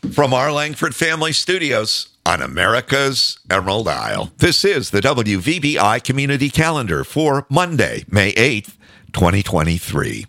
[0.00, 7.02] From our Langford Family Studios on America's Emerald Isle, this is the WVBI Community Calendar
[7.02, 8.76] for Monday, May 8th,
[9.12, 10.26] 2023.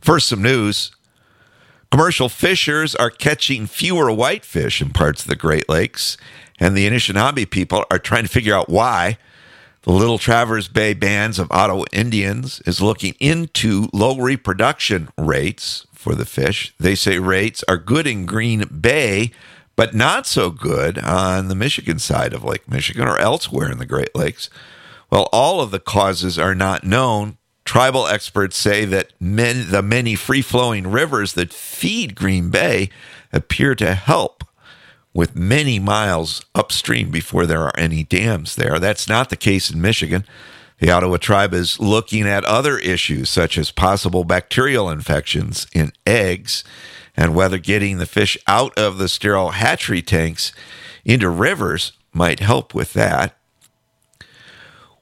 [0.00, 0.92] First, some news.
[1.90, 6.16] Commercial fishers are catching fewer whitefish in parts of the Great Lakes,
[6.58, 9.18] and the Anishinaabe people are trying to figure out why.
[9.82, 16.14] The Little Traverse Bay bands of Ottawa Indians is looking into low reproduction rates for
[16.14, 16.74] the fish.
[16.78, 19.30] They say rates are good in Green Bay,
[19.76, 23.86] but not so good on the Michigan side of Lake Michigan or elsewhere in the
[23.86, 24.50] Great Lakes.
[25.10, 27.38] Well, all of the causes are not known.
[27.64, 32.90] Tribal experts say that men, the many free flowing rivers that feed Green Bay
[33.32, 34.44] appear to help
[35.14, 38.78] with many miles upstream before there are any dams there.
[38.78, 40.24] That's not the case in Michigan.
[40.82, 46.64] The Ottawa tribe is looking at other issues such as possible bacterial infections in eggs
[47.16, 50.50] and whether getting the fish out of the sterile hatchery tanks
[51.04, 53.38] into rivers might help with that.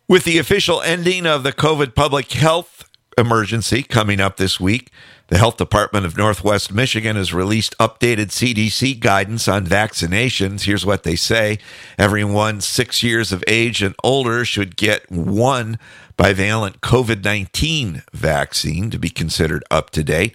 [0.07, 2.85] With the official ending of the COVID public health
[3.21, 4.91] emergency coming up this week,
[5.29, 10.63] the Health Department of Northwest Michigan has released updated CDC guidance on vaccinations.
[10.63, 11.59] Here's what they say
[11.97, 15.79] everyone six years of age and older should get one
[16.21, 20.35] bivalent COVID 19 vaccine to be considered up to date.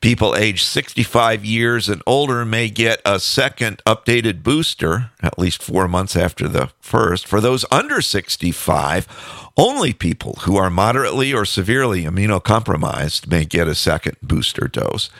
[0.00, 5.86] People aged 65 years and older may get a second updated booster at least four
[5.86, 7.28] months after the first.
[7.28, 9.06] For those under 65,
[9.56, 15.10] only people who are moderately or severely immunocompromised may get a second booster dose.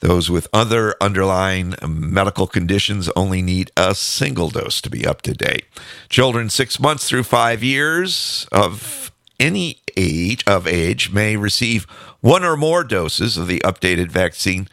[0.00, 5.32] Those with other underlying medical conditions only need a single dose to be up to
[5.32, 5.64] date.
[6.10, 11.84] Children six months through five years of any age of age may receive
[12.20, 14.68] one or more doses of the updated vaccine,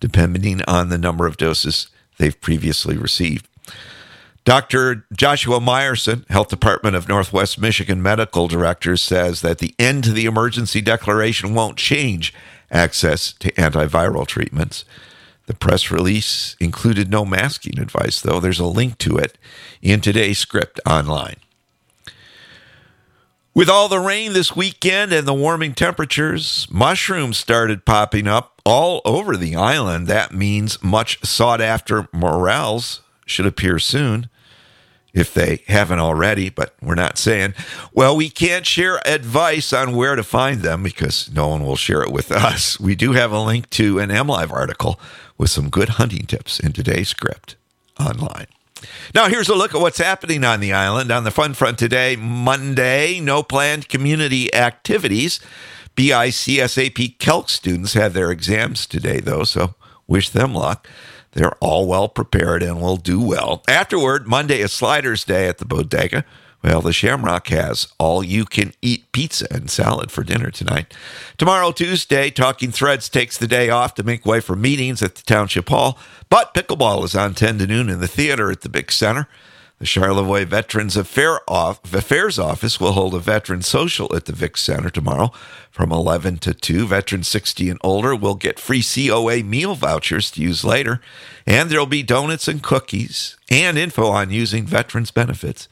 [0.00, 3.46] depending on the number of doses they've previously received.
[4.44, 5.04] Dr.
[5.12, 10.26] Joshua Meyerson, Health Department of Northwest Michigan Medical Director, says that the end to the
[10.26, 12.32] emergency declaration won't change
[12.70, 14.84] access to antiviral treatments.
[15.46, 18.38] The press release included no masking advice, though.
[18.38, 19.36] There's a link to it
[19.82, 21.36] in today's script online.
[23.56, 29.00] With all the rain this weekend and the warming temperatures, mushrooms started popping up all
[29.06, 30.08] over the island.
[30.08, 34.28] That means much sought after morels should appear soon
[35.14, 37.54] if they haven't already, but we're not saying.
[37.94, 42.02] Well, we can't share advice on where to find them because no one will share
[42.02, 42.78] it with us.
[42.86, 45.00] We do have a link to an MLive article
[45.38, 47.56] with some good hunting tips in today's script
[47.98, 48.48] online.
[49.14, 51.10] Now, here's a look at what's happening on the island.
[51.10, 55.40] On the fun front today, Monday, no planned community activities.
[55.96, 59.74] BICS AP Calc students have their exams today, though, so
[60.06, 60.88] wish them luck.
[61.32, 63.62] They're all well prepared and will do well.
[63.68, 66.24] Afterward, Monday is Sliders Day at the bodega.
[66.66, 70.92] Well, the Shamrock has all you can eat pizza and salad for dinner tonight.
[71.38, 75.22] Tomorrow, Tuesday, Talking Threads takes the day off to make way for meetings at the
[75.22, 75.96] Township Hall,
[76.28, 79.28] but pickleball is on 10 to noon in the theater at the Big Center.
[79.78, 85.30] The Charlevoix Veterans Affairs Office will hold a veteran social at the Vic Center tomorrow
[85.70, 86.88] from 11 to 2.
[86.88, 91.00] Veterans 60 and older will get free COA meal vouchers to use later,
[91.46, 95.68] and there'll be donuts and cookies and info on using veterans benefits.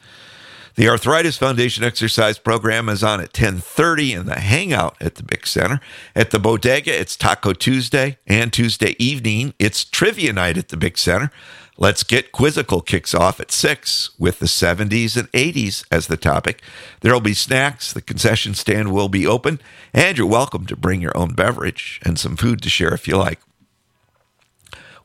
[0.76, 5.46] The Arthritis Foundation exercise program is on at 10:30 in the Hangout at the Big
[5.46, 5.80] Center.
[6.16, 10.98] At the Bodega, it's Taco Tuesday, and Tuesday evening, it's Trivia Night at the Big
[10.98, 11.30] Center.
[11.78, 16.60] Let's Get Quizzical kicks off at 6 with the 70s and 80s as the topic.
[17.02, 19.60] There'll be snacks, the concession stand will be open,
[19.92, 23.16] and you're welcome to bring your own beverage and some food to share if you
[23.16, 23.38] like.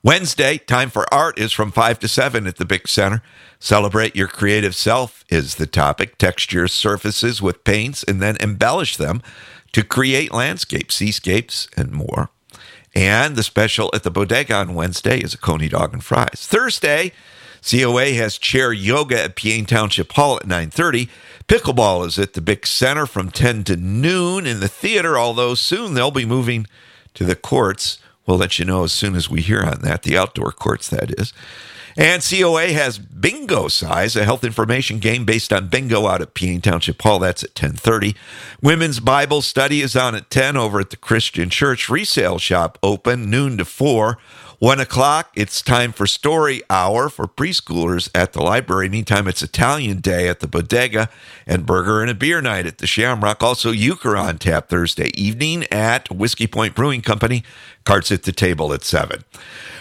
[0.01, 3.21] Wednesday, Time for Art is from 5 to 7 at the Big Center.
[3.59, 6.17] Celebrate your creative self is the topic.
[6.17, 9.21] Texture surfaces with paints and then embellish them
[9.73, 12.29] to create landscapes, seascapes, and more.
[12.95, 16.47] And the special at the bodega on Wednesday is a coney dog and fries.
[16.47, 17.11] Thursday,
[17.61, 21.09] COA has chair yoga at Peaine Township Hall at 9:30.
[21.49, 25.93] Pickleball is at the Big Center from 10 to noon in the theater, although soon
[25.93, 26.67] they'll be moving
[27.15, 27.97] to the courts.
[28.29, 31.19] We'll let you know as soon as we hear on that, the outdoor courts, that
[31.19, 31.33] is.
[31.97, 37.01] And COA has Bingocize, a health information game based on bingo out at Peaine Township
[37.01, 37.17] Hall.
[37.17, 38.15] That's at 1030.
[38.61, 41.89] Women's Bible study is on at 10 over at the Christian Church.
[41.89, 44.19] Resale shop open noon to 4.
[44.59, 48.89] One o'clock, it's time for story hour for preschoolers at the library.
[48.89, 51.09] Meantime, it's Italian Day at the Bodega
[51.47, 53.41] and burger and a beer night at the Shamrock.
[53.41, 57.45] Also, euchre on tap Thursday evening at Whiskey Point Brewing Company.
[57.85, 59.23] Carts at the table at 7.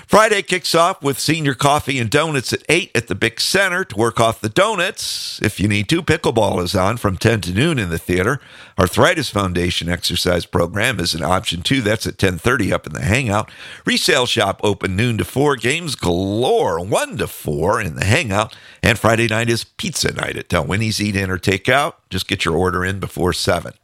[0.09, 3.95] Friday kicks off with senior coffee and donuts at 8 at the Bick Center to
[3.95, 5.39] work off the donuts.
[5.43, 8.41] If you need to, pickleball is on from 10 to noon in the theater.
[8.79, 11.83] Arthritis Foundation exercise program is an option too.
[11.83, 13.51] That's at 10:30 up in the Hangout.
[13.85, 15.57] Resale shop open noon to 4.
[15.57, 18.57] Games galore 1 to 4 in the Hangout.
[18.83, 21.97] And Friday night is pizza night at Winnie's Eat In or Takeout.
[22.09, 23.75] Just get your order in before 7.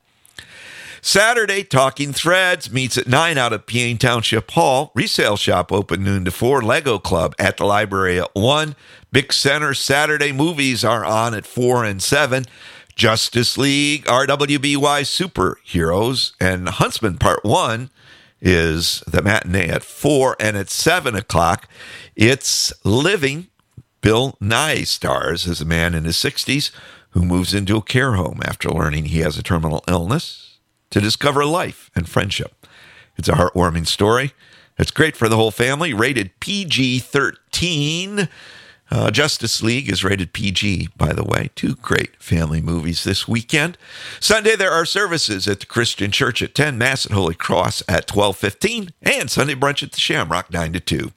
[1.07, 4.91] Saturday, Talking Threads meets at 9 out of Peaine Township Hall.
[4.95, 6.63] Resale shop open noon to 4.
[6.63, 8.75] Lego Club at the library at 1.
[9.13, 12.47] Bick Center Saturday movies are on at 4 and 7.
[12.97, 17.91] Justice League, RWBY Superheroes, and Huntsmen Part 1
[18.41, 21.69] is the matinee at 4 and at 7 o'clock.
[22.17, 23.49] It's Living.
[24.01, 26.71] Bill Nighy stars as a man in his 60s
[27.11, 30.44] who moves into a care home after learning he has a terminal illness
[30.95, 32.69] to discover life and friendship.
[33.17, 34.33] It's a heartwarming story.
[34.79, 35.93] It's great for the whole family.
[35.93, 38.29] Rated PG 13.
[38.93, 41.51] Uh, Justice League is rated PG, by the way.
[41.57, 43.77] Two great family movies this weekend.
[44.21, 48.07] Sunday there are services at the Christian Church at 10, Mass at Holy Cross at
[48.07, 51.11] 12:15, and Sunday brunch at the Shamrock 9 to 2.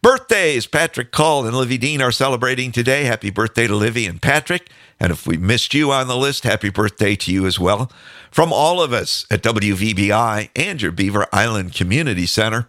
[0.00, 3.02] Birthdays, Patrick Call and Livy Dean are celebrating today.
[3.02, 4.70] Happy birthday to Livy and Patrick.
[5.02, 7.90] And if we missed you on the list, happy birthday to you as well.
[8.30, 12.68] From all of us at WVBI and your Beaver Island Community Center.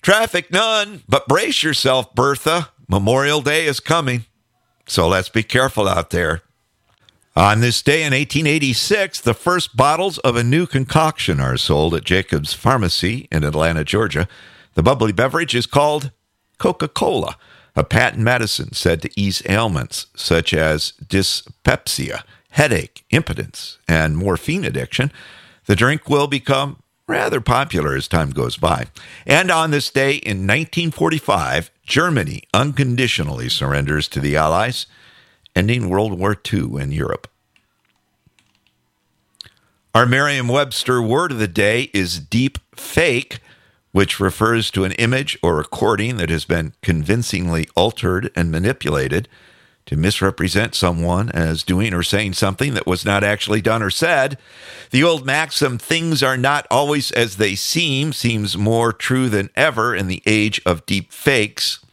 [0.00, 2.70] Traffic none, but brace yourself, Bertha.
[2.88, 4.24] Memorial Day is coming.
[4.88, 6.42] So let's be careful out there.
[7.36, 12.02] On this day in 1886, the first bottles of a new concoction are sold at
[12.02, 14.26] Jacobs Pharmacy in Atlanta, Georgia.
[14.74, 16.10] The bubbly beverage is called
[16.58, 17.36] Coca Cola
[17.74, 25.10] a patent medicine said to ease ailments such as dyspepsia, headache, impotence, and morphine addiction.
[25.66, 28.86] The drink will become rather popular as time goes by.
[29.26, 34.86] And on this day in 1945, Germany unconditionally surrenders to the Allies,
[35.54, 37.28] ending World War II in Europe.
[39.94, 43.40] Our Merriam Webster word of the day is deep fake
[43.92, 49.28] which refers to an image or recording that has been convincingly altered and manipulated
[49.84, 54.38] to misrepresent someone as doing or saying something that was not actually done or said.
[54.90, 59.94] The old maxim, things are not always as they seem, seems more true than ever
[59.94, 61.84] in the age of deep fakes.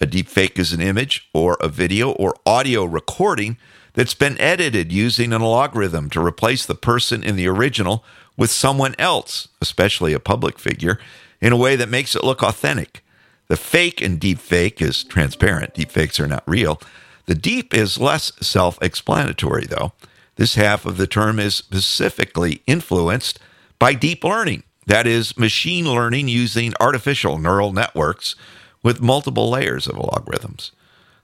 [0.00, 3.58] A deep fake is an image or a video or audio recording
[3.94, 8.04] that's been edited using an algorithm to replace the person in the original
[8.36, 10.98] with someone else, especially a public figure,
[11.40, 13.02] in a way that makes it look authentic.
[13.48, 15.74] The fake and deep fake is transparent.
[15.74, 16.80] Deep fakes are not real.
[17.26, 19.92] The deep is less self explanatory, though.
[20.36, 23.38] This half of the term is specifically influenced
[23.78, 28.34] by deep learning, that is, machine learning using artificial neural networks
[28.82, 30.70] with multiple layers of algorithms.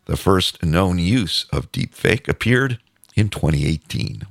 [0.06, 2.78] The first known use of deepfake appeared
[3.14, 4.26] in 2018.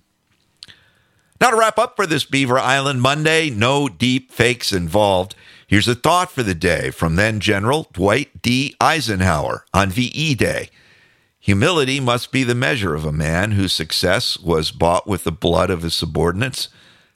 [1.42, 5.36] Now, to wrap up for this Beaver Island Monday, no deep fakes involved.
[5.74, 8.76] Here's a thought for the day from then General Dwight D.
[8.80, 10.70] Eisenhower on VE Day.
[11.40, 15.72] Humility must be the measure of a man whose success was bought with the blood
[15.72, 16.70] of his subordinates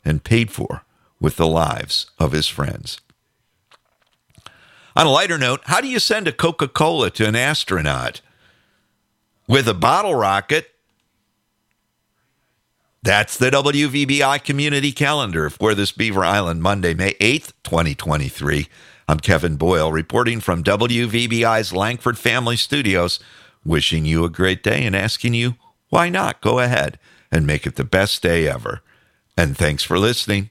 [0.04, 0.81] and paid for
[1.21, 3.00] with the lives of his friends.
[4.95, 8.21] On a lighter note, how do you send a Coca Cola to an astronaut?
[9.47, 10.71] With a bottle rocket
[13.04, 18.68] that's the WVBI community calendar for this Beaver Island Monday, May 8th, 2023.
[19.07, 23.19] I'm Kevin Boyle reporting from WVBI's Langford Family Studios,
[23.63, 25.56] wishing you a great day and asking you,
[25.89, 26.99] why not go ahead
[27.31, 28.81] and make it the best day ever?
[29.37, 30.49] And thanks for listening.